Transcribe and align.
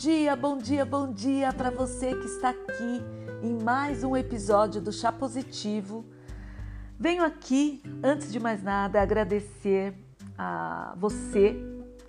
dia, 0.00 0.34
bom 0.34 0.56
dia, 0.56 0.82
bom 0.86 1.12
dia 1.12 1.52
para 1.52 1.70
você 1.70 2.14
que 2.14 2.24
está 2.24 2.48
aqui 2.48 3.04
em 3.42 3.62
mais 3.62 4.02
um 4.02 4.16
episódio 4.16 4.80
do 4.80 4.90
Chá 4.90 5.12
Positivo. 5.12 6.06
Venho 6.98 7.22
aqui, 7.22 7.82
antes 8.02 8.32
de 8.32 8.40
mais 8.40 8.62
nada, 8.62 9.02
agradecer 9.02 9.92
a 10.38 10.94
você, 10.96 11.54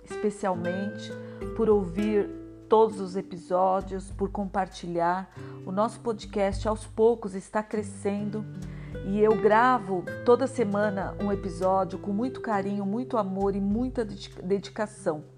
especialmente, 0.04 1.12
por 1.54 1.68
ouvir 1.68 2.30
todos 2.66 2.98
os 2.98 3.14
episódios, 3.14 4.10
por 4.10 4.30
compartilhar. 4.30 5.30
O 5.66 5.70
nosso 5.70 6.00
podcast 6.00 6.66
aos 6.66 6.86
poucos 6.86 7.34
está 7.34 7.62
crescendo 7.62 8.42
e 9.04 9.20
eu 9.20 9.36
gravo 9.36 10.02
toda 10.24 10.46
semana 10.46 11.14
um 11.22 11.30
episódio 11.30 11.98
com 11.98 12.10
muito 12.10 12.40
carinho, 12.40 12.86
muito 12.86 13.18
amor 13.18 13.54
e 13.54 13.60
muita 13.60 14.02
dedicação 14.02 15.31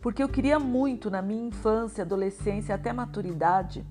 porque 0.00 0.22
eu 0.22 0.28
queria 0.28 0.58
muito 0.58 1.10
na 1.10 1.20
minha 1.20 1.48
infância, 1.48 2.02
adolescência 2.02 2.74
até 2.74 2.92
maturidade 2.92 3.84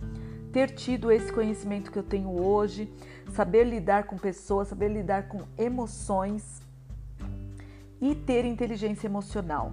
ter 0.52 0.72
tido 0.72 1.12
esse 1.12 1.32
conhecimento 1.32 1.92
que 1.92 2.00
eu 2.00 2.04
tenho 2.04 2.30
hoje, 2.42 2.92
saber 3.32 3.66
lidar 3.66 4.06
com 4.06 4.18
pessoas, 4.18 4.68
saber 4.68 4.90
lidar 4.90 5.28
com 5.28 5.44
emoções 5.58 6.62
e 8.02 8.16
ter 8.16 8.46
inteligência 8.46 9.08
emocional. 9.08 9.72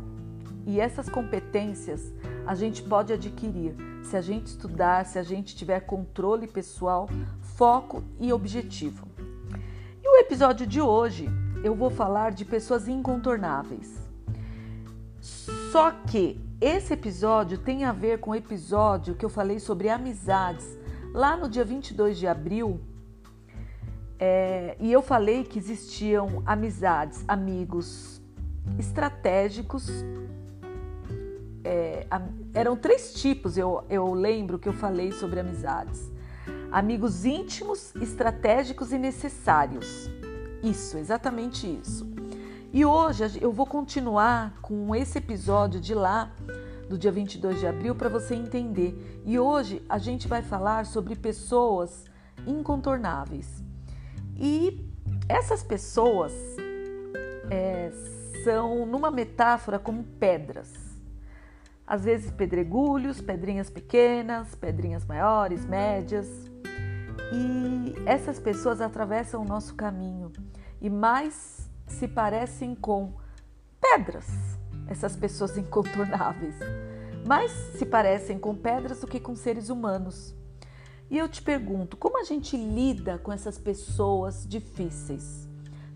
E 0.66 0.80
essas 0.80 1.08
competências 1.08 2.12
a 2.46 2.54
gente 2.54 2.82
pode 2.82 3.12
adquirir 3.12 3.74
se 4.02 4.16
a 4.16 4.20
gente 4.20 4.48
estudar, 4.48 5.06
se 5.06 5.18
a 5.18 5.22
gente 5.22 5.56
tiver 5.56 5.80
controle 5.80 6.46
pessoal, 6.46 7.08
foco 7.40 8.04
e 8.20 8.32
objetivo. 8.32 9.08
E 10.02 10.08
o 10.08 10.16
episódio 10.20 10.66
de 10.66 10.80
hoje 10.80 11.26
eu 11.64 11.74
vou 11.74 11.90
falar 11.90 12.32
de 12.32 12.44
pessoas 12.44 12.86
incontornáveis. 12.86 13.96
Só 15.76 15.90
que 15.90 16.40
esse 16.58 16.94
episódio 16.94 17.58
tem 17.58 17.84
a 17.84 17.92
ver 17.92 18.18
com 18.18 18.30
o 18.30 18.34
episódio 18.34 19.14
que 19.14 19.22
eu 19.22 19.28
falei 19.28 19.60
sobre 19.60 19.90
amizades 19.90 20.66
lá 21.12 21.36
no 21.36 21.50
dia 21.50 21.66
22 21.66 22.16
de 22.16 22.26
abril. 22.26 22.80
É, 24.18 24.74
e 24.80 24.90
eu 24.90 25.02
falei 25.02 25.44
que 25.44 25.58
existiam 25.58 26.42
amizades, 26.46 27.22
amigos 27.28 28.22
estratégicos. 28.78 29.90
É, 31.62 32.06
eram 32.54 32.74
três 32.74 33.12
tipos, 33.12 33.58
eu, 33.58 33.84
eu 33.90 34.14
lembro 34.14 34.58
que 34.58 34.70
eu 34.70 34.72
falei 34.72 35.12
sobre 35.12 35.40
amizades: 35.40 36.10
amigos 36.72 37.26
íntimos, 37.26 37.94
estratégicos 37.96 38.92
e 38.92 38.98
necessários. 38.98 40.08
Isso, 40.62 40.96
exatamente 40.96 41.66
isso. 41.66 42.06
E 42.72 42.84
hoje 42.84 43.38
eu 43.40 43.52
vou 43.52 43.66
continuar 43.66 44.58
com 44.60 44.94
esse 44.94 45.18
episódio 45.18 45.80
de 45.80 45.94
lá, 45.94 46.32
do 46.88 46.98
dia 46.98 47.12
22 47.12 47.60
de 47.60 47.66
abril, 47.66 47.94
para 47.94 48.08
você 48.08 48.34
entender. 48.34 49.22
E 49.24 49.38
hoje 49.38 49.82
a 49.88 49.98
gente 49.98 50.28
vai 50.28 50.42
falar 50.42 50.84
sobre 50.84 51.14
pessoas 51.14 52.04
incontornáveis. 52.46 53.62
E 54.36 54.84
essas 55.28 55.62
pessoas 55.62 56.32
é, 57.50 57.90
são, 58.44 58.84
numa 58.84 59.10
metáfora, 59.10 59.78
como 59.78 60.02
pedras. 60.02 60.72
Às 61.86 62.04
vezes 62.04 62.30
pedregulhos, 62.32 63.20
pedrinhas 63.20 63.70
pequenas, 63.70 64.54
pedrinhas 64.54 65.04
maiores, 65.04 65.64
médias. 65.64 66.28
E 67.32 67.94
essas 68.04 68.38
pessoas 68.38 68.80
atravessam 68.80 69.42
o 69.42 69.44
nosso 69.44 69.74
caminho. 69.74 70.32
E 70.80 70.90
mais 70.90 71.70
se 71.86 72.08
parecem 72.08 72.74
com 72.74 73.14
pedras, 73.80 74.26
essas 74.88 75.16
pessoas 75.16 75.56
incontornáveis, 75.56 76.56
mais 77.26 77.50
se 77.50 77.86
parecem 77.86 78.38
com 78.38 78.54
pedras 78.54 79.00
do 79.00 79.06
que 79.06 79.20
com 79.20 79.34
seres 79.34 79.68
humanos. 79.68 80.34
E 81.08 81.16
eu 81.18 81.28
te 81.28 81.40
pergunto, 81.40 81.96
como 81.96 82.20
a 82.20 82.24
gente 82.24 82.56
lida 82.56 83.18
com 83.18 83.32
essas 83.32 83.58
pessoas 83.58 84.46
difíceis, 84.46 85.48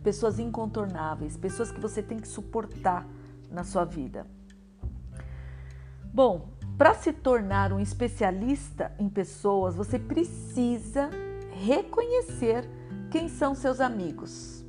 pessoas 0.03 0.39
incontornáveis, 0.39 1.37
pessoas 1.37 1.71
que 1.71 1.81
você 1.81 2.03
tem 2.03 2.19
que 2.19 2.29
suportar 2.29 3.07
na 3.51 3.65
sua 3.65 3.85
vida? 3.85 4.27
Bom, 6.05 6.51
para 6.79 6.95
se 6.95 7.13
tornar 7.13 7.73
um 7.73 7.81
especialista 7.81 8.93
em 8.99 9.09
pessoas, 9.09 9.75
você 9.75 9.99
precisa 9.99 11.11
reconhecer 11.51 12.69
quem 13.11 13.29
são 13.29 13.55
seus 13.55 13.81
amigos 13.81 14.60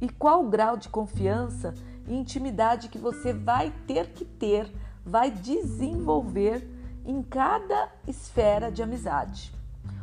e 0.00 0.08
qual 0.08 0.44
o 0.44 0.48
grau 0.48 0.76
de 0.76 0.88
confiança 0.88 1.74
e 2.06 2.14
intimidade 2.14 2.88
que 2.88 2.98
você 2.98 3.32
vai 3.32 3.72
ter 3.86 4.08
que 4.10 4.24
ter, 4.24 4.70
vai 5.04 5.30
desenvolver 5.30 6.68
em 7.04 7.22
cada 7.22 7.90
esfera 8.06 8.70
de 8.70 8.82
amizade. 8.82 9.52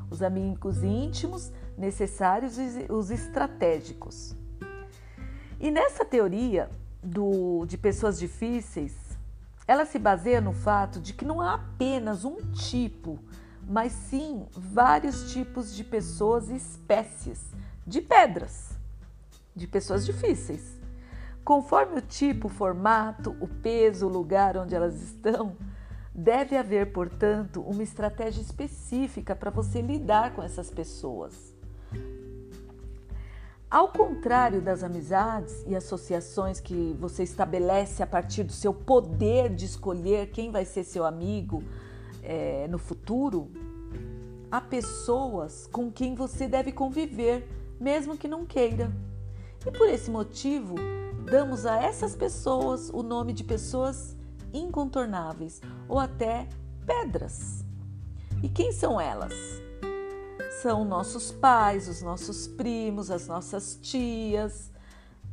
Os 0.09 0.21
amigos 0.21 0.83
íntimos, 0.83 1.51
necessários 1.77 2.57
e 2.57 2.91
os 2.91 3.09
estratégicos. 3.11 4.35
E 5.59 5.71
nessa 5.71 6.03
teoria 6.03 6.69
do, 7.01 7.65
de 7.65 7.77
pessoas 7.77 8.19
difíceis, 8.19 8.93
ela 9.67 9.85
se 9.85 9.97
baseia 9.97 10.41
no 10.41 10.53
fato 10.53 10.99
de 10.99 11.13
que 11.13 11.23
não 11.23 11.39
há 11.39 11.53
apenas 11.53 12.25
um 12.25 12.37
tipo, 12.51 13.19
mas 13.67 13.91
sim 13.91 14.45
vários 14.51 15.31
tipos 15.31 15.73
de 15.73 15.83
pessoas 15.83 16.49
e 16.49 16.55
espécies 16.55 17.51
de 17.85 18.01
pedras 18.01 18.80
de 19.61 19.67
pessoas 19.67 20.05
difíceis. 20.05 20.79
Conforme 21.43 21.99
o 21.99 22.01
tipo, 22.01 22.47
o 22.47 22.49
formato, 22.49 23.35
o 23.39 23.47
peso, 23.47 24.07
o 24.07 24.09
lugar 24.09 24.57
onde 24.57 24.75
elas 24.75 25.01
estão, 25.01 25.55
deve 26.13 26.57
haver, 26.57 26.91
portanto, 26.91 27.61
uma 27.61 27.83
estratégia 27.83 28.41
específica 28.41 29.35
para 29.35 29.49
você 29.49 29.81
lidar 29.81 30.33
com 30.33 30.43
essas 30.43 30.69
pessoas. 30.69 31.55
Ao 33.69 33.87
contrário 33.87 34.61
das 34.61 34.83
amizades 34.83 35.63
e 35.65 35.75
associações 35.75 36.59
que 36.59 36.93
você 36.99 37.23
estabelece 37.23 38.03
a 38.03 38.07
partir 38.07 38.43
do 38.43 38.51
seu 38.51 38.73
poder 38.73 39.49
de 39.55 39.65
escolher 39.65 40.31
quem 40.31 40.51
vai 40.51 40.65
ser 40.65 40.83
seu 40.83 41.05
amigo 41.05 41.63
é, 42.21 42.67
no 42.67 42.77
futuro, 42.77 43.49
há 44.51 44.59
pessoas 44.59 45.67
com 45.71 45.89
quem 45.89 46.13
você 46.13 46.49
deve 46.49 46.73
conviver, 46.73 47.47
mesmo 47.79 48.17
que 48.17 48.27
não 48.27 48.45
queira. 48.45 48.91
E 49.65 49.71
por 49.71 49.87
esse 49.87 50.09
motivo, 50.09 50.75
damos 51.29 51.65
a 51.65 51.81
essas 51.81 52.15
pessoas 52.15 52.89
o 52.89 53.03
nome 53.03 53.31
de 53.31 53.43
pessoas 53.43 54.15
incontornáveis 54.51 55.61
ou 55.87 55.99
até 55.99 56.47
pedras. 56.85 57.63
E 58.41 58.49
quem 58.49 58.71
são 58.71 58.99
elas? 58.99 59.33
São 60.61 60.83
nossos 60.83 61.31
pais, 61.31 61.87
os 61.87 62.01
nossos 62.01 62.47
primos, 62.47 63.11
as 63.11 63.27
nossas 63.27 63.77
tias. 63.81 64.71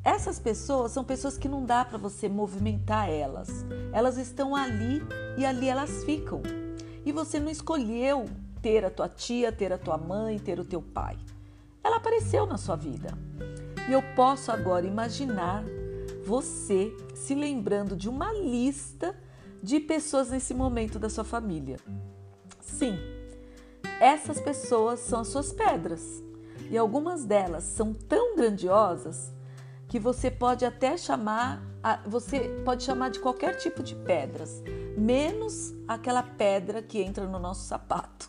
Essas 0.05 0.39
pessoas 0.39 0.93
são 0.93 1.05
pessoas 1.05 1.37
que 1.37 1.49
não 1.49 1.65
dá 1.65 1.85
para 1.85 1.99
você 1.99 2.29
movimentar 2.29 3.09
elas. 3.09 3.49
Elas 3.93 4.19
estão 4.19 4.55
ali 4.55 5.03
e 5.37 5.45
ali 5.45 5.69
elas 5.69 6.05
ficam. 6.05 6.43
E 7.05 7.13
você 7.13 7.41
não 7.41 7.51
escolheu 7.51 8.27
ter 8.61 8.85
a 8.85 8.91
tua 8.91 9.09
tia, 9.09 9.51
ter 9.51 9.73
a 9.73 9.79
tua 9.79 9.97
mãe, 9.97 10.39
ter 10.39 10.61
o 10.61 10.65
teu 10.65 10.83
pai. 10.83 11.17
Ela 11.83 11.97
apareceu 11.97 12.47
na 12.47 12.59
sua 12.59 12.77
vida. 12.77 13.17
E 13.89 13.93
eu 13.93 14.03
posso 14.15 14.53
agora 14.53 14.87
imaginar 14.87 15.65
você 16.25 16.95
se 17.15 17.35
lembrando 17.35 17.97
de 17.97 18.09
uma 18.09 18.31
lista 18.35 19.19
de 19.63 19.81
pessoas 19.81 20.29
nesse 20.29 20.53
momento 20.53 20.99
da 20.99 21.09
sua 21.09 21.25
família. 21.25 21.79
Sim, 22.61 22.99
essas 23.99 24.39
pessoas 24.41 25.01
são 25.01 25.21
as 25.21 25.29
suas 25.29 25.53
pedras. 25.53 26.23
E 26.71 26.77
algumas 26.77 27.25
delas 27.25 27.65
são 27.65 27.95
tão 27.95 28.37
grandiosas 28.37 29.33
que 29.89 29.99
você 29.99 30.31
pode 30.31 30.67
até 30.67 30.99
chamar, 30.99 31.63
você 32.07 32.61
pode 32.67 32.83
chamar 32.83 33.09
de 33.09 33.21
qualquer 33.21 33.57
tipo 33.57 33.83
de 33.83 33.95
pedras, 33.95 34.63
menos 34.99 35.75
aquela 35.89 36.23
pedra 36.23 36.83
que 36.83 37.01
entra 37.01 37.27
no 37.27 37.39
nosso 37.39 37.67
sapato. 37.67 38.29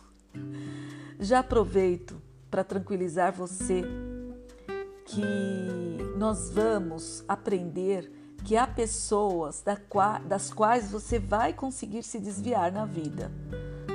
Já 1.18 1.40
aproveito 1.40 2.20
para 2.50 2.64
tranquilizar 2.64 3.30
você 3.30 3.84
que 5.10 6.16
nós 6.16 6.50
vamos 6.50 7.24
aprender 7.26 8.10
que 8.44 8.56
há 8.56 8.66
pessoas 8.66 9.62
das 10.26 10.52
quais 10.52 10.90
você 10.90 11.18
vai 11.18 11.52
conseguir 11.52 12.02
se 12.04 12.20
desviar 12.20 12.70
na 12.70 12.86
vida, 12.86 13.30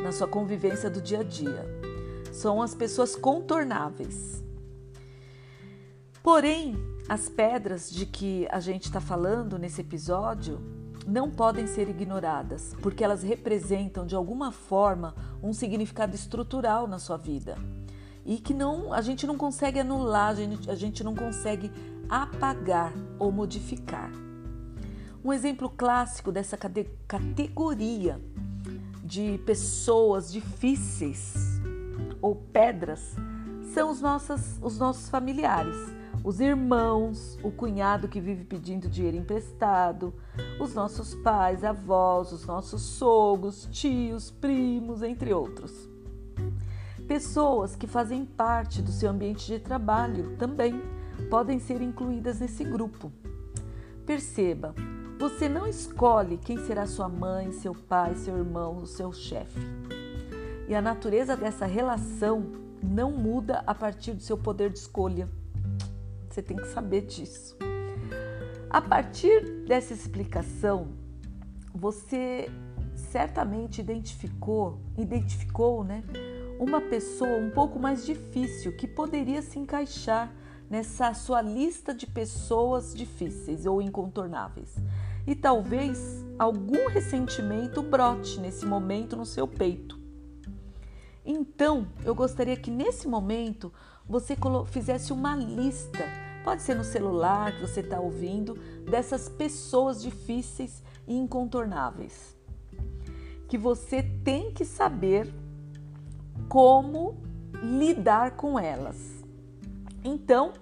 na 0.03 0.12
sua 0.12 0.27
convivência 0.27 0.89
do 0.89 1.01
dia 1.01 1.21
a 1.21 1.23
dia. 1.23 1.65
São 2.33 2.62
as 2.62 2.75
pessoas 2.75 3.15
contornáveis. 3.15 4.44
Porém, 6.21 6.75
as 7.07 7.29
pedras 7.29 7.89
de 7.89 8.06
que 8.06 8.47
a 8.51 8.59
gente 8.59 8.85
está 8.85 9.00
falando 9.00 9.57
nesse 9.57 9.81
episódio 9.81 10.59
não 11.07 11.31
podem 11.31 11.65
ser 11.65 11.88
ignoradas, 11.88 12.75
porque 12.81 13.03
elas 13.03 13.23
representam 13.23 14.06
de 14.06 14.15
alguma 14.15 14.51
forma 14.51 15.15
um 15.41 15.53
significado 15.53 16.13
estrutural 16.13 16.88
na 16.88 17.00
sua 17.00 17.15
vida 17.15 17.56
e 18.25 18.38
que 18.38 18.54
não 18.54 18.92
a 18.92 19.01
gente 19.01 19.27
não 19.27 19.38
consegue 19.38 19.80
anular, 19.80 20.30
a 20.30 20.33
gente, 20.33 20.72
a 20.72 20.75
gente 20.75 21.04
não 21.04 21.13
consegue 21.13 21.72
apagar 22.10 22.92
ou 23.19 23.31
modificar. 23.31 24.12
Um 25.24 25.31
exemplo 25.31 25.69
clássico 25.69 26.31
dessa 26.31 26.57
categoria 27.07 28.19
de 29.04 29.39
pessoas 29.45 30.31
difíceis 30.31 31.36
ou 32.22 32.36
pedras 32.36 33.16
são 33.74 33.92
os 33.92 34.01
nossos, 34.01 34.57
os 34.62 34.80
nossos 34.80 35.10
familiares, 35.10 35.75
os 36.24 36.39
irmãos, 36.39 37.38
o 37.44 37.51
cunhado 37.51 38.07
que 38.07 38.19
vive 38.19 38.44
pedindo 38.44 38.89
dinheiro 38.89 39.18
emprestado, 39.18 40.13
os 40.60 40.74
nossos 40.74 41.13
pais, 41.16 41.63
avós, 41.63 42.31
os 42.31 42.45
nossos 42.45 42.81
sogros, 42.81 43.68
tios, 43.71 44.31
primos, 44.31 45.04
entre 45.04 45.33
outros. 45.33 45.94
Pessoas 47.07 47.75
que 47.75 47.86
fazem 47.86 48.25
parte 48.25 48.81
do 48.81 48.92
seu 48.92 49.12
ambiente 49.12 49.46
de 49.46 49.60
trabalho 49.60 50.36
também 50.38 50.81
podem 51.30 51.60
ser 51.60 51.81
incluídas 51.81 52.40
nesse 52.40 52.63
grupo. 52.63 53.12
Perceba, 54.07 54.74
você 55.19 55.48
não 55.48 55.68
escolhe 55.68 56.38
quem 56.38 56.57
será 56.66 56.88
sua 56.88 57.07
mãe, 57.07 57.52
seu 57.52 57.75
pai, 57.75 58.16
seu 58.16 58.38
irmão, 58.38 58.78
o 58.78 58.88
seu 58.88 59.13
chefe. 59.13 59.60
E 60.68 60.74
a 60.74 60.81
natureza 60.81 61.38
dessa 61.38 61.66
relação 61.68 62.52
não 62.84 63.12
muda 63.12 63.63
a 63.68 63.75
partir 63.75 64.13
do 64.13 64.24
seu 64.24 64.38
poder 64.38 64.72
de 64.72 64.80
escolha. 64.80 65.30
Você 66.28 66.42
tem 66.42 66.57
que 66.57 66.68
saber 66.68 67.02
disso. 67.02 67.56
A 68.68 68.81
partir 68.81 69.63
dessa 69.68 69.94
explicação, 69.94 70.90
você 71.74 72.50
certamente 72.96 73.80
identificou, 73.80 74.80
identificou, 74.98 75.84
né, 75.84 76.04
uma 76.60 76.80
pessoa 76.80 77.38
um 77.38 77.50
pouco 77.50 77.80
mais 77.80 78.06
difícil 78.06 78.75
que 78.75 78.88
poderia 78.88 79.42
se 79.42 79.60
encaixar 79.60 80.34
nessa 80.69 81.13
sua 81.13 81.42
lista 81.42 81.94
de 81.94 82.07
pessoas 82.07 82.94
difíceis 82.94 83.66
ou 83.66 83.81
incontornáveis. 83.81 84.75
E 85.28 85.36
talvez 85.36 86.24
algum 86.38 86.88
ressentimento 86.88 87.81
brote 87.81 88.40
nesse 88.40 88.66
momento 88.66 89.16
no 89.16 89.25
seu 89.25 89.48
peito. 89.48 90.00
Então, 91.25 91.88
eu 92.04 92.13
gostaria 92.13 92.56
que 92.56 92.69
nesse 92.69 93.07
momento 93.07 93.74
você 94.07 94.38
fizesse 94.68 95.12
uma 95.12 95.36
lista, 95.36 96.06
pode 96.44 96.62
ser 96.62 96.75
no 96.75 96.84
celular 96.84 97.52
que 97.54 97.62
você 97.62 97.80
está 97.80 98.00
ouvindo, 98.00 98.54
dessas 98.90 99.28
pessoas 99.28 100.02
difíceis 100.02 100.84
e 101.07 101.16
incontornáveis. 101.16 102.36
Que 103.48 103.57
você 103.57 104.04
tem 104.24 104.52
que 104.52 104.63
saber 104.63 105.34
como 106.47 107.17
lidar 107.61 108.31
com 108.31 108.59
elas. 108.59 109.23
Então, 110.03 110.53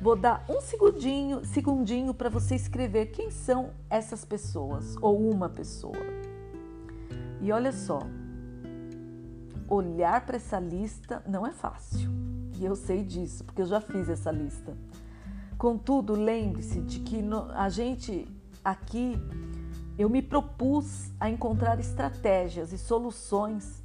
vou 0.00 0.16
dar 0.16 0.44
um 0.48 0.60
segundinho, 0.60 1.44
segundinho 1.44 2.12
para 2.12 2.28
você 2.28 2.54
escrever 2.54 3.06
quem 3.06 3.30
são 3.30 3.70
essas 3.88 4.24
pessoas 4.24 4.96
ou 5.00 5.30
uma 5.30 5.48
pessoa. 5.48 5.96
E 7.40 7.52
olha 7.52 7.72
só, 7.72 8.00
olhar 9.68 10.24
para 10.26 10.36
essa 10.36 10.58
lista 10.58 11.22
não 11.26 11.46
é 11.46 11.52
fácil. 11.52 12.10
E 12.58 12.64
eu 12.64 12.76
sei 12.76 13.02
disso, 13.02 13.44
porque 13.44 13.62
eu 13.62 13.66
já 13.66 13.80
fiz 13.80 14.08
essa 14.08 14.30
lista. 14.30 14.76
Contudo, 15.58 16.14
lembre-se 16.14 16.80
de 16.80 17.00
que 17.00 17.22
a 17.54 17.68
gente 17.68 18.28
aqui 18.64 19.16
eu 19.98 20.08
me 20.08 20.22
propus 20.22 21.12
a 21.20 21.28
encontrar 21.28 21.78
estratégias 21.78 22.72
e 22.72 22.78
soluções 22.78 23.81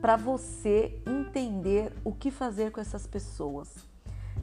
para 0.00 0.16
você 0.16 1.00
entender 1.06 1.92
o 2.04 2.12
que 2.12 2.30
fazer 2.30 2.70
com 2.70 2.80
essas 2.80 3.06
pessoas. 3.06 3.74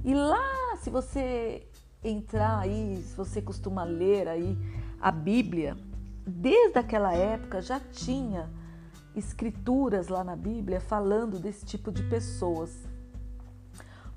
E 0.03 0.13
lá, 0.13 0.77
se 0.81 0.89
você 0.89 1.67
entrar 2.03 2.59
aí, 2.59 3.01
se 3.01 3.15
você 3.15 3.41
costuma 3.41 3.83
ler 3.83 4.27
aí 4.27 4.57
a 4.99 5.11
Bíblia, 5.11 5.77
desde 6.25 6.77
aquela 6.77 7.13
época 7.13 7.61
já 7.61 7.79
tinha 7.79 8.49
escrituras 9.15 10.07
lá 10.07 10.23
na 10.23 10.35
Bíblia 10.35 10.81
falando 10.81 11.39
desse 11.39 11.65
tipo 11.65 11.91
de 11.91 12.03
pessoas. 12.03 12.71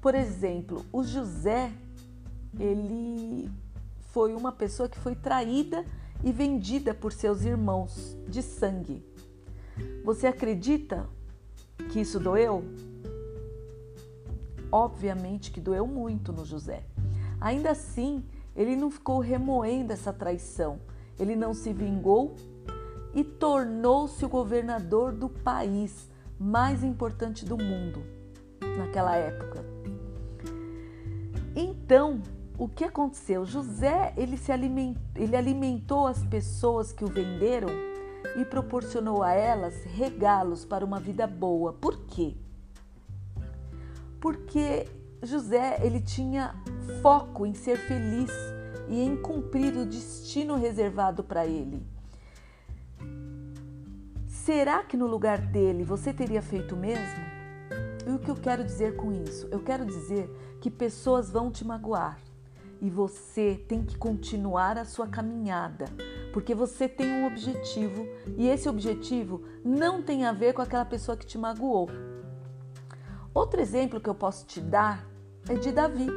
Por 0.00 0.15
exemplo, 0.15 0.85
o 0.93 1.03
José, 1.03 1.73
ele 2.59 3.50
foi 4.12 4.35
uma 4.35 4.53
pessoa 4.53 4.88
que 4.88 4.99
foi 4.99 5.15
traída 5.15 5.85
e 6.25 6.33
vendida 6.33 6.94
por 6.94 7.12
seus 7.12 7.44
irmãos 7.44 8.17
de 8.29 8.43
sangue. 8.43 9.05
Você 10.05 10.27
acredita 10.27 11.06
que 11.90 12.00
isso 12.00 12.19
doeu? 12.19 12.64
Obviamente 14.70 15.50
que 15.50 15.61
doeu 15.61 15.87
muito 15.87 16.32
no 16.32 16.44
José. 16.44 16.84
Ainda 17.40 17.70
assim, 17.70 18.25
ele 18.55 18.75
não 18.75 18.90
ficou 18.90 19.20
remoendo 19.20 19.93
essa 19.93 20.12
traição. 20.12 20.81
Ele 21.19 21.37
não 21.37 21.55
se 21.55 21.73
vingou 21.73 22.34
e 23.14 23.25
tornou-se 23.25 24.25
o 24.25 24.28
governador 24.28 25.12
do 25.12 25.28
país 25.28 26.11
mais 26.38 26.82
importante 26.82 27.44
do 27.44 27.56
mundo 27.56 28.02
naquela 28.76 29.17
época. 29.17 29.64
Então, 31.55 32.20
o 32.58 32.69
que 32.69 32.84
aconteceu? 32.84 33.46
José 33.46 34.12
ele 34.17 34.37
se 34.37 34.52
ele 34.52 35.37
alimentou 35.37 36.06
as 36.06 36.23
pessoas 36.25 36.93
que 36.93 37.05
o 37.05 37.08
venderam 37.08 37.69
e 38.36 38.44
proporcionou 38.44 39.22
a 39.22 39.32
elas 39.32 39.84
regalos 39.84 40.64
para 40.64 40.84
uma 40.84 41.00
vida 41.00 41.26
boa. 41.26 41.72
Por 41.72 42.06
quê? 42.06 42.36
porque 44.26 44.88
José 45.22 45.78
ele 45.82 46.00
tinha 46.00 46.52
foco 47.00 47.46
em 47.46 47.54
ser 47.54 47.76
feliz 47.78 48.30
e 48.88 49.00
em 49.00 49.16
cumprir 49.16 49.76
o 49.76 49.86
destino 49.86 50.56
reservado 50.56 51.22
para 51.22 51.46
ele. 51.46 51.86
Será 54.26 54.82
que 54.82 54.96
no 54.96 55.06
lugar 55.06 55.38
dele 55.38 55.84
você 55.84 56.12
teria 56.12 56.42
feito 56.42 56.74
o 56.74 56.76
mesmo? 56.76 57.24
E 58.04 58.10
o 58.10 58.18
que 58.18 58.28
eu 58.28 58.34
quero 58.34 58.64
dizer 58.64 58.96
com 58.96 59.12
isso? 59.12 59.46
Eu 59.52 59.60
quero 59.60 59.86
dizer 59.86 60.28
que 60.60 60.72
pessoas 60.72 61.30
vão 61.30 61.48
te 61.48 61.64
magoar 61.64 62.18
e 62.80 62.90
você 62.90 63.64
tem 63.68 63.84
que 63.84 63.96
continuar 63.96 64.76
a 64.76 64.84
sua 64.84 65.06
caminhada, 65.06 65.86
porque 66.37 66.55
você 66.55 66.87
tem 66.87 67.11
um 67.11 67.27
objetivo 67.27 68.06
e 68.37 68.47
esse 68.47 68.69
objetivo 68.69 69.43
não 69.65 70.03
tem 70.03 70.27
a 70.27 70.33
ver 70.33 70.53
com 70.53 70.61
aquela 70.61 70.85
pessoa 70.85 71.17
que 71.17 71.25
te 71.25 71.38
magoou. 71.38 71.88
Outro 73.33 73.59
exemplo 73.59 73.99
que 73.99 74.11
eu 74.11 74.15
posso 74.15 74.44
te 74.44 74.61
dar 74.61 75.09
é 75.49 75.55
de 75.55 75.73
Davi, 75.73 76.09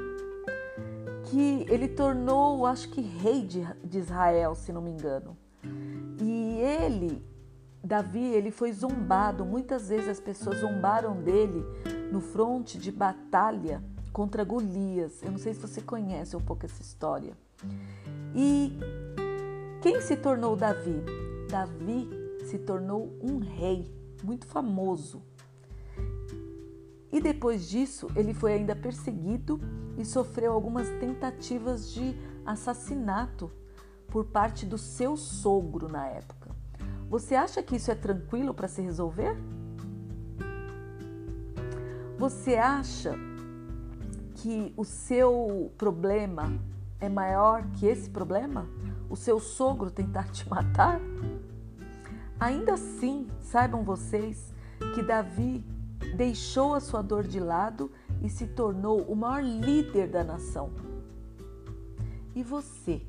que 1.23 1.65
ele 1.69 1.87
tornou, 1.87 2.65
acho 2.65 2.89
que 2.89 2.99
rei 2.99 3.45
de, 3.45 3.97
Israel, 3.97 4.55
se 4.55 4.73
não 4.73 4.81
me 4.81 4.91
engano. 4.91 5.37
E 6.21 6.57
ele, 6.59 7.25
Davi, 7.81 8.25
ele 8.25 8.51
foi 8.51 8.73
zombado. 8.73 9.45
Muitas 9.45 9.87
vezes 9.87 10.09
as 10.09 10.19
pessoas 10.19 10.59
zombaram 10.59 11.15
dele 11.23 11.63
no 12.11 12.19
fronte 12.19 12.77
de 12.77 12.91
batalha 12.91 13.81
contra 14.11 14.43
Golias. 14.43 15.23
Eu 15.23 15.31
não 15.31 15.39
sei 15.39 15.53
se 15.53 15.61
você 15.61 15.79
conhece 15.79 16.35
um 16.35 16.41
pouco 16.41 16.65
essa 16.65 16.81
história. 16.81 17.37
E 18.35 18.77
quem 19.81 20.01
se 20.01 20.17
tornou 20.17 20.55
Davi? 20.55 21.03
Davi 21.49 22.09
se 22.45 22.59
tornou 22.59 23.17
um 23.21 23.37
rei 23.39 23.89
muito 24.23 24.45
famoso. 24.45 25.21
E 27.11 27.21
depois 27.21 27.67
disso, 27.67 28.07
ele 28.15 28.33
foi 28.33 28.53
ainda 28.53 28.75
perseguido 28.75 29.59
e 29.97 30.05
sofreu 30.05 30.53
algumas 30.53 30.87
tentativas 30.99 31.91
de 31.91 32.15
assassinato 32.45 33.51
por 34.07 34.25
parte 34.25 34.65
do 34.65 34.77
seu 34.77 35.15
sogro 35.15 35.87
na 35.87 36.07
época. 36.07 36.55
Você 37.09 37.33
acha 37.35 37.63
que 37.63 37.75
isso 37.75 37.89
é 37.89 37.95
tranquilo 37.95 38.53
para 38.53 38.67
se 38.67 38.81
resolver? 38.81 39.35
Você 42.17 42.55
acha 42.55 43.15
que 44.35 44.73
o 44.75 44.83
seu 44.83 45.71
problema 45.77 46.59
é 46.99 47.09
maior 47.09 47.63
que 47.71 47.87
esse 47.87 48.09
problema? 48.09 48.67
O 49.09 49.15
seu 49.15 49.39
sogro 49.39 49.89
tentar 49.89 50.29
te 50.29 50.47
matar? 50.47 51.01
Ainda 52.39 52.75
assim, 52.75 53.27
saibam 53.41 53.83
vocês 53.83 54.53
que 54.93 55.01
Davi 55.01 55.63
deixou 56.15 56.73
a 56.73 56.79
sua 56.79 57.01
dor 57.01 57.23
de 57.23 57.39
lado 57.39 57.91
e 58.21 58.29
se 58.29 58.47
tornou 58.47 59.01
o 59.01 59.15
maior 59.15 59.43
líder 59.43 60.07
da 60.07 60.23
nação. 60.23 60.71
E 62.35 62.43
você? 62.43 63.01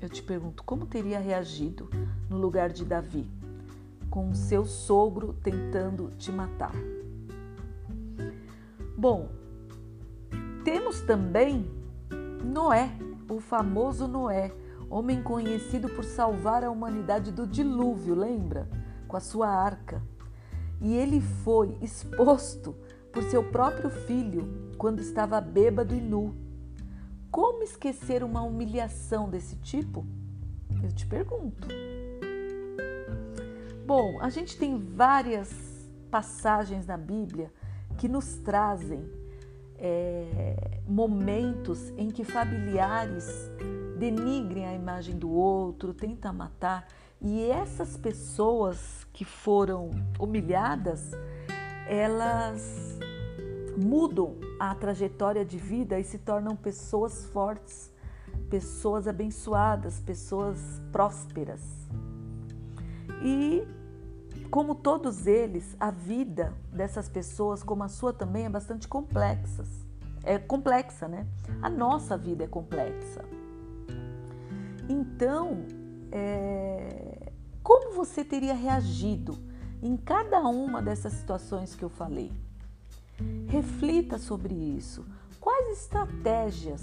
Eu 0.00 0.08
te 0.08 0.22
pergunto, 0.22 0.62
como 0.62 0.86
teria 0.86 1.18
reagido 1.18 1.88
no 2.28 2.38
lugar 2.38 2.70
de 2.70 2.84
Davi, 2.84 3.28
com 4.08 4.30
o 4.30 4.34
seu 4.34 4.64
sogro 4.64 5.34
tentando 5.42 6.10
te 6.16 6.30
matar? 6.30 6.74
Bom, 8.96 9.28
temos 10.64 11.00
também 11.00 11.70
Noé, 12.44 12.90
o 13.28 13.40
famoso 13.40 14.06
Noé, 14.06 14.52
homem 14.90 15.22
conhecido 15.22 15.88
por 15.88 16.04
salvar 16.04 16.64
a 16.64 16.70
humanidade 16.70 17.30
do 17.30 17.46
dilúvio, 17.46 18.14
lembra? 18.14 18.68
Com 19.08 19.16
a 19.16 19.20
sua 19.20 19.48
arca 19.48 20.02
e 20.80 20.96
ele 20.96 21.20
foi 21.20 21.76
exposto 21.82 22.74
por 23.12 23.22
seu 23.24 23.44
próprio 23.44 23.90
filho 23.90 24.72
quando 24.78 25.00
estava 25.00 25.40
bêbado 25.40 25.94
e 25.94 26.00
nu. 26.00 26.34
Como 27.30 27.62
esquecer 27.62 28.24
uma 28.24 28.42
humilhação 28.42 29.28
desse 29.28 29.56
tipo? 29.56 30.06
Eu 30.82 30.90
te 30.90 31.06
pergunto. 31.06 31.68
Bom, 33.86 34.18
a 34.20 34.30
gente 34.30 34.56
tem 34.56 34.78
várias 34.78 35.52
passagens 36.10 36.86
na 36.86 36.96
Bíblia 36.96 37.52
que 37.98 38.08
nos 38.08 38.36
trazem 38.38 39.04
é, 39.76 40.80
momentos 40.86 41.90
em 41.96 42.08
que 42.08 42.24
familiares 42.24 43.50
denigrem 44.00 44.64
a 44.64 44.74
imagem 44.74 45.14
do 45.18 45.30
outro, 45.30 45.92
tentam 45.92 46.32
matar, 46.32 46.88
e 47.20 47.44
essas 47.50 47.98
pessoas 47.98 49.06
que 49.12 49.26
foram 49.26 49.90
humilhadas, 50.18 51.10
elas 51.86 52.98
mudam 53.76 54.36
a 54.58 54.74
trajetória 54.74 55.44
de 55.44 55.58
vida 55.58 56.00
e 56.00 56.04
se 56.04 56.16
tornam 56.16 56.56
pessoas 56.56 57.26
fortes, 57.26 57.92
pessoas 58.48 59.06
abençoadas, 59.06 60.00
pessoas 60.00 60.58
prósperas. 60.90 61.60
E 63.22 63.62
como 64.50 64.74
todos 64.74 65.26
eles, 65.26 65.76
a 65.78 65.90
vida 65.90 66.54
dessas 66.72 67.06
pessoas, 67.06 67.62
como 67.62 67.84
a 67.84 67.88
sua 67.88 68.14
também, 68.14 68.46
é 68.46 68.48
bastante 68.48 68.88
complexa. 68.88 69.62
É 70.24 70.38
complexa, 70.38 71.06
né? 71.06 71.26
A 71.60 71.68
nossa 71.68 72.16
vida 72.16 72.44
é 72.44 72.46
complexa. 72.46 73.39
Então, 74.90 75.64
é... 76.10 77.32
como 77.62 77.94
você 77.94 78.24
teria 78.24 78.54
reagido 78.54 79.38
em 79.80 79.96
cada 79.96 80.40
uma 80.40 80.82
dessas 80.82 81.12
situações 81.12 81.76
que 81.76 81.84
eu 81.84 81.88
falei? 81.88 82.32
Reflita 83.46 84.18
sobre 84.18 84.52
isso. 84.52 85.06
Quais 85.38 85.78
estratégias 85.78 86.82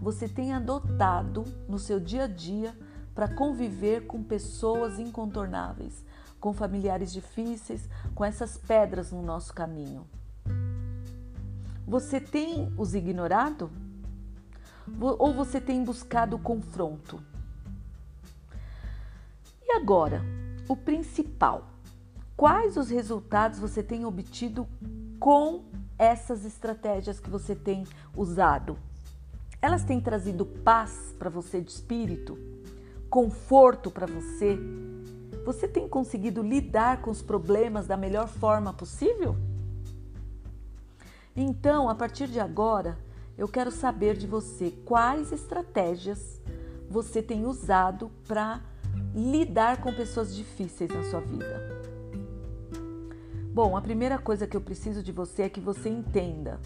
você 0.00 0.26
tem 0.26 0.54
adotado 0.54 1.44
no 1.68 1.78
seu 1.78 2.00
dia 2.00 2.24
a 2.24 2.26
dia 2.26 2.74
para 3.14 3.28
conviver 3.28 4.06
com 4.06 4.22
pessoas 4.22 4.98
incontornáveis? 4.98 6.04
com 6.44 6.52
familiares 6.52 7.10
difíceis, 7.10 7.88
com 8.14 8.22
essas 8.22 8.58
pedras 8.58 9.10
no 9.10 9.22
nosso 9.22 9.54
caminho. 9.54 10.06
Você 11.86 12.20
tem 12.20 12.70
os 12.76 12.94
ignorado? 12.94 13.70
Ou 15.00 15.32
você 15.32 15.58
tem 15.58 15.82
buscado 15.82 16.36
o 16.36 16.38
confronto? 16.38 17.18
E 19.74 19.76
agora, 19.76 20.22
o 20.68 20.76
principal: 20.76 21.66
quais 22.36 22.76
os 22.76 22.90
resultados 22.90 23.58
você 23.58 23.82
tem 23.82 24.04
obtido 24.04 24.68
com 25.18 25.64
essas 25.98 26.44
estratégias 26.44 27.18
que 27.18 27.28
você 27.28 27.56
tem 27.56 27.84
usado? 28.16 28.78
Elas 29.60 29.82
têm 29.82 30.00
trazido 30.00 30.46
paz 30.46 31.12
para 31.18 31.28
você 31.28 31.60
de 31.60 31.72
espírito, 31.72 32.38
conforto 33.10 33.90
para 33.90 34.06
você, 34.06 34.56
você 35.44 35.66
tem 35.66 35.88
conseguido 35.88 36.40
lidar 36.40 37.02
com 37.02 37.10
os 37.10 37.20
problemas 37.20 37.88
da 37.88 37.96
melhor 37.96 38.28
forma 38.28 38.72
possível? 38.72 39.36
Então, 41.34 41.88
a 41.88 41.96
partir 41.96 42.28
de 42.28 42.38
agora, 42.38 42.96
eu 43.36 43.48
quero 43.48 43.72
saber 43.72 44.16
de 44.16 44.28
você 44.28 44.70
quais 44.84 45.32
estratégias 45.32 46.40
você 46.88 47.20
tem 47.20 47.44
usado 47.44 48.08
para 48.28 48.62
lidar 49.14 49.80
com 49.80 49.92
pessoas 49.92 50.34
difíceis 50.34 50.90
na 50.90 51.02
sua 51.04 51.20
vida. 51.20 51.74
Bom, 53.52 53.76
a 53.76 53.80
primeira 53.80 54.18
coisa 54.18 54.46
que 54.46 54.56
eu 54.56 54.60
preciso 54.60 55.02
de 55.02 55.12
você 55.12 55.42
é 55.42 55.48
que 55.48 55.60
você 55.60 55.88
entenda 55.88 56.60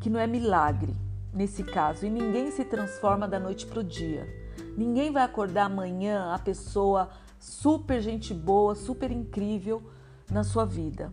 que 0.00 0.10
não 0.10 0.18
é 0.18 0.26
milagre 0.26 0.96
nesse 1.32 1.62
caso 1.62 2.04
e 2.04 2.10
ninguém 2.10 2.50
se 2.50 2.64
transforma 2.64 3.28
da 3.28 3.38
noite 3.38 3.66
para 3.66 3.80
o 3.80 3.84
dia. 3.84 4.26
Ninguém 4.76 5.12
vai 5.12 5.22
acordar 5.22 5.66
amanhã 5.66 6.32
a 6.32 6.38
pessoa 6.38 7.10
super 7.38 8.00
gente 8.00 8.34
boa, 8.34 8.74
super 8.74 9.10
incrível 9.10 9.82
na 10.30 10.42
sua 10.42 10.64
vida. 10.64 11.12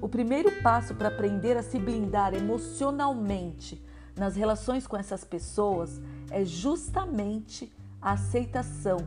O 0.00 0.08
primeiro 0.08 0.62
passo 0.62 0.94
para 0.94 1.08
aprender 1.08 1.56
a 1.56 1.62
se 1.62 1.78
blindar 1.78 2.34
emocionalmente 2.34 3.84
nas 4.16 4.36
relações 4.36 4.86
com 4.86 4.96
essas 4.96 5.24
pessoas 5.24 6.00
é 6.30 6.44
justamente 6.44 7.72
a 8.00 8.12
aceitação 8.12 8.98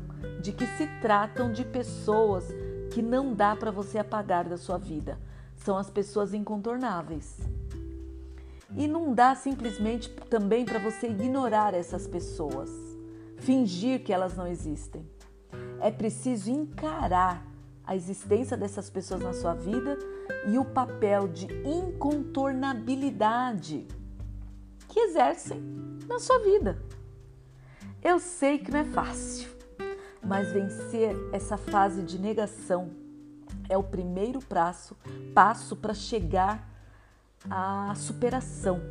de 0.42 0.52
que 0.52 0.66
se 0.66 0.88
tratam 1.02 1.52
de 1.52 1.64
pessoas 1.64 2.46
que 2.92 3.02
não 3.02 3.34
dá 3.34 3.56
para 3.56 3.72
você 3.72 3.98
apagar 3.98 4.48
da 4.48 4.58
sua 4.58 4.78
vida. 4.78 5.18
São 5.56 5.78
as 5.78 5.90
pessoas 5.90 6.34
incontornáveis. 6.34 7.40
E 8.76 8.88
não 8.88 9.14
dá 9.14 9.36
simplesmente 9.36 10.10
também 10.30 10.66
para 10.66 10.80
você 10.80 11.08
ignorar 11.08 11.74
essas 11.74 12.08
pessoas, 12.08 12.70
fingir 13.38 14.04
que 14.04 14.14
elas 14.14 14.36
não 14.36 14.48
existem. 14.48 15.10
É 15.80 15.92
preciso 15.92 16.52
encarar 16.52 17.46
a 17.84 17.96
existência 17.96 18.56
dessas 18.56 18.90
pessoas 18.90 19.22
na 19.22 19.34
sua 19.34 19.54
vida 19.54 19.98
e 20.48 20.58
o 20.58 20.66
papel 20.66 21.28
de 21.28 21.48
incontornabilidade 21.68 23.88
que 24.88 25.00
exercem 25.00 25.62
na 26.08 26.20
sua 26.20 26.40
vida. 26.40 26.82
Eu 28.04 28.20
sei 28.20 28.58
que 28.58 28.72
não 28.72 28.80
é 28.80 28.84
fácil, 28.84 29.48
mas 30.26 30.52
vencer 30.52 31.16
essa 31.32 31.56
fase 31.56 32.02
de 32.02 32.18
negação 32.18 32.90
é 33.70 33.78
o 33.78 33.84
primeiro 33.84 34.40
passo, 34.40 34.98
passo 35.36 35.76
para 35.76 35.94
chegar 35.94 36.68
à 37.48 37.94
superação. 37.96 38.82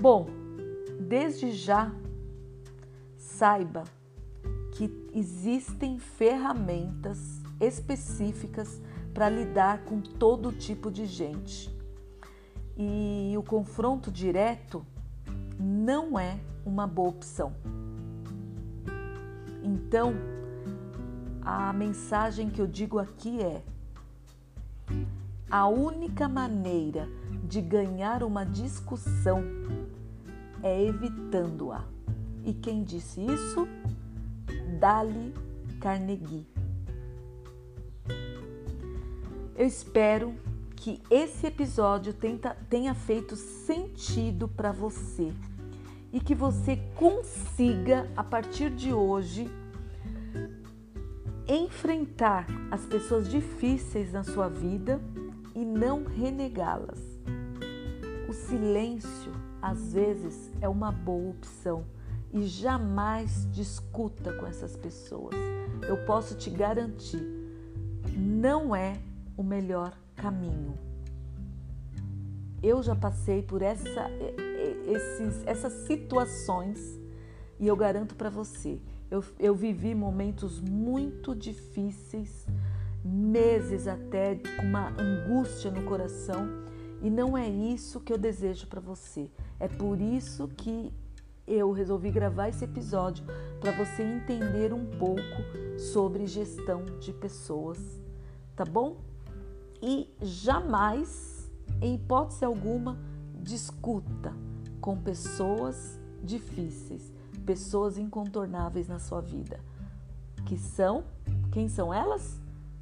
Bom, 0.00 0.26
desde 0.98 1.52
já 1.52 1.92
saiba 3.16 3.84
que 4.72 4.90
existem 5.14 6.00
ferramentas 6.00 7.40
específicas 7.60 8.82
para 9.14 9.28
lidar 9.28 9.84
com 9.84 10.00
todo 10.00 10.50
tipo 10.50 10.90
de 10.90 11.06
gente. 11.06 11.74
E 12.76 13.34
o 13.38 13.42
confronto 13.44 14.10
direto 14.10 14.84
não 15.58 16.18
é 16.18 16.40
uma 16.66 16.86
boa 16.86 17.10
opção. 17.10 17.54
Então, 19.62 20.14
a 21.40 21.72
mensagem 21.72 22.50
que 22.50 22.60
eu 22.60 22.66
digo 22.66 22.98
aqui 22.98 23.40
é: 23.40 23.62
a 25.48 25.68
única 25.68 26.28
maneira 26.28 27.08
de 27.44 27.60
ganhar 27.60 28.24
uma 28.24 28.44
discussão 28.44 29.44
é 30.62 30.84
evitando-a. 30.84 31.84
E 32.44 32.52
quem 32.52 32.82
disse 32.82 33.20
isso? 33.20 33.66
Dali 34.80 35.32
Carnegie. 35.80 36.46
Eu 39.54 39.66
espero 39.66 40.34
que 40.74 41.00
esse 41.10 41.46
episódio 41.46 42.14
tenha 42.68 42.94
feito 42.94 43.34
sentido 43.34 44.46
para 44.46 44.70
você 44.70 45.32
e 46.12 46.20
que 46.20 46.34
você 46.34 46.76
consiga, 46.94 48.10
a 48.16 48.24
partir 48.24 48.70
de 48.70 48.92
hoje, 48.92 49.50
enfrentar 51.48 52.46
as 52.70 52.84
pessoas 52.86 53.28
difíceis 53.28 54.12
na 54.12 54.24
sua 54.24 54.48
vida 54.48 55.00
e 55.54 55.64
não 55.64 56.04
renegá-las. 56.04 57.00
O 58.28 58.32
silêncio, 58.32 59.32
às 59.62 59.92
vezes, 59.92 60.50
é 60.60 60.68
uma 60.68 60.90
boa 60.90 61.30
opção 61.30 61.84
e 62.32 62.42
jamais 62.42 63.48
discuta 63.52 64.32
com 64.32 64.46
essas 64.46 64.76
pessoas. 64.76 65.34
Eu 65.88 66.04
posso 66.04 66.34
te 66.36 66.50
garantir, 66.50 67.22
não 68.16 68.74
é 68.74 68.98
o 69.36 69.42
melhor 69.42 69.92
caminho. 70.14 70.85
Eu 72.62 72.82
já 72.82 72.94
passei 72.94 73.42
por 73.42 73.62
essa, 73.62 74.10
esses, 74.86 75.46
essas 75.46 75.72
situações 75.86 76.98
e 77.58 77.66
eu 77.66 77.76
garanto 77.76 78.14
para 78.14 78.28
você, 78.28 78.78
eu, 79.10 79.24
eu 79.38 79.54
vivi 79.54 79.94
momentos 79.94 80.60
muito 80.60 81.34
difíceis, 81.34 82.46
meses 83.04 83.86
até 83.86 84.34
com 84.34 84.62
uma 84.62 84.90
angústia 85.00 85.70
no 85.70 85.84
coração 85.84 86.48
e 87.00 87.08
não 87.08 87.36
é 87.36 87.48
isso 87.48 88.00
que 88.00 88.12
eu 88.12 88.18
desejo 88.18 88.66
para 88.66 88.80
você. 88.80 89.30
É 89.60 89.68
por 89.68 90.00
isso 90.00 90.48
que 90.48 90.92
eu 91.46 91.70
resolvi 91.70 92.10
gravar 92.10 92.48
esse 92.48 92.64
episódio 92.64 93.24
para 93.60 93.70
você 93.70 94.02
entender 94.02 94.72
um 94.72 94.84
pouco 94.98 95.78
sobre 95.78 96.26
gestão 96.26 96.84
de 96.98 97.12
pessoas, 97.12 97.78
tá 98.56 98.64
bom? 98.64 98.96
E 99.80 100.12
jamais, 100.20 101.35
em 101.80 101.94
hipótese 101.94 102.44
alguma, 102.44 102.98
discuta 103.40 104.32
com 104.80 104.96
pessoas 104.96 105.98
difíceis, 106.22 107.12
pessoas 107.44 107.98
incontornáveis 107.98 108.88
na 108.88 108.98
sua 108.98 109.20
vida. 109.20 109.60
Que 110.44 110.56
são, 110.56 111.04
quem 111.50 111.68
são 111.68 111.92
elas? 111.92 112.40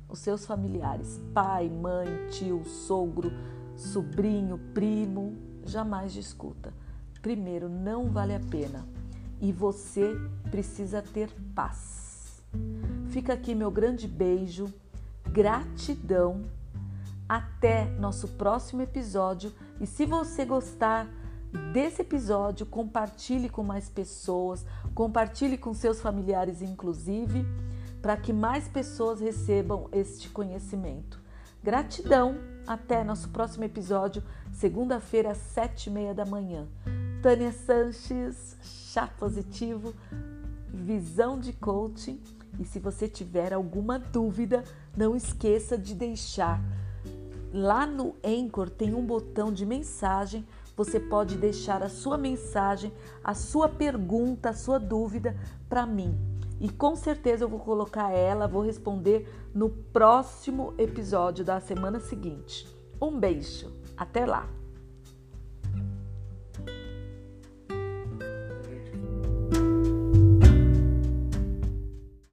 Os 0.09 0.19
seus 0.19 0.47
familiares, 0.47 1.21
pai, 1.33 1.69
mãe, 1.69 2.09
tio, 2.31 2.64
sogro, 2.64 3.33
sobrinho, 3.76 4.59
primo, 4.73 5.37
jamais 5.64 6.12
discuta 6.12 6.73
primeiro, 7.25 7.71
não 7.71 8.11
vale 8.11 8.35
a 8.35 8.41
pena 8.50 8.87
e 9.41 9.50
você 9.50 10.14
precisa 10.50 11.00
ter 11.00 11.31
paz. 11.55 12.45
fica 13.09 13.33
aqui 13.33 13.55
meu 13.55 13.71
grande 13.71 14.07
beijo, 14.07 14.67
gratidão. 15.33 16.43
Até 17.28 17.87
nosso 17.99 18.28
próximo 18.28 18.83
episódio. 18.83 19.52
E 19.81 19.87
se 19.87 20.04
você 20.04 20.45
gostar 20.45 21.09
desse 21.73 22.02
episódio, 22.02 22.66
compartilhe 22.66 23.49
com 23.49 23.62
mais 23.62 23.88
pessoas, 23.88 24.66
compartilhe 24.95 25.57
com 25.57 25.73
seus 25.73 26.00
familiares, 26.00 26.61
inclusive, 26.61 27.47
para 28.02 28.16
que 28.16 28.33
mais 28.33 28.69
pessoas 28.69 29.21
recebam 29.21 29.88
este 29.93 30.28
conhecimento. 30.28 31.21
Gratidão! 31.62 32.37
Até 32.66 33.04
nosso 33.04 33.28
próximo 33.28 33.64
episódio, 33.64 34.23
segunda-feira, 34.52 35.33
às 35.33 35.38
sete 35.38 35.88
e 35.88 35.90
meia 35.90 36.14
da 36.14 36.25
manhã. 36.25 36.66
Tânia 37.23 37.52
Sanches, 37.52 38.57
chá 38.62 39.07
positivo, 39.07 39.95
visão 40.73 41.38
de 41.38 41.52
coaching. 41.52 42.21
E 42.59 42.64
se 42.64 42.78
você 42.78 43.09
tiver 43.09 43.52
alguma 43.52 43.99
dúvida, 43.99 44.64
não 44.97 45.16
esqueça 45.16 45.76
de 45.76 45.95
deixar. 45.95 46.61
Lá 47.56 47.87
no 47.87 48.16
Anchor 48.25 48.68
tem 48.68 48.92
um 48.92 49.06
botão 49.06 49.52
de 49.52 49.64
mensagem. 49.64 50.44
Você 50.76 50.99
pode 50.99 51.37
deixar 51.37 51.84
a 51.84 51.88
sua 51.88 52.18
mensagem, 52.18 52.92
a 53.23 53.32
sua 53.32 53.68
pergunta, 53.68 54.49
a 54.49 54.52
sua 54.52 54.80
dúvida 54.80 55.37
para 55.68 55.87
mim. 55.87 56.18
E 56.61 56.68
com 56.68 56.96
certeza 56.96 57.44
eu 57.44 57.49
vou 57.49 57.61
colocar 57.61 58.11
ela, 58.11 58.49
vou 58.49 58.61
responder 58.61 59.32
no 59.54 59.70
próximo 59.70 60.75
episódio 60.76 61.44
da 61.44 61.61
semana 61.61 62.00
seguinte. 62.00 62.66
Um 63.00 63.16
beijo, 63.16 63.73
até 63.96 64.26
lá! 64.26 64.63